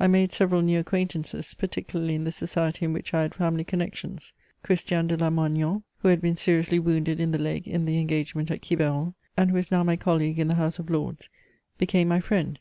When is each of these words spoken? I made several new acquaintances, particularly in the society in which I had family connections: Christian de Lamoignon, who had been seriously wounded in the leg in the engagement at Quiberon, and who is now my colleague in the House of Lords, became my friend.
I 0.00 0.08
made 0.08 0.32
several 0.32 0.62
new 0.62 0.80
acquaintances, 0.80 1.54
particularly 1.54 2.16
in 2.16 2.24
the 2.24 2.32
society 2.32 2.84
in 2.84 2.92
which 2.92 3.14
I 3.14 3.22
had 3.22 3.36
family 3.36 3.62
connections: 3.62 4.32
Christian 4.64 5.06
de 5.06 5.16
Lamoignon, 5.16 5.84
who 5.98 6.08
had 6.08 6.20
been 6.20 6.34
seriously 6.34 6.80
wounded 6.80 7.20
in 7.20 7.30
the 7.30 7.38
leg 7.38 7.68
in 7.68 7.84
the 7.84 8.00
engagement 8.00 8.50
at 8.50 8.62
Quiberon, 8.66 9.14
and 9.36 9.52
who 9.52 9.56
is 9.56 9.70
now 9.70 9.84
my 9.84 9.94
colleague 9.94 10.40
in 10.40 10.48
the 10.48 10.54
House 10.56 10.80
of 10.80 10.90
Lords, 10.90 11.28
became 11.78 12.08
my 12.08 12.18
friend. 12.18 12.58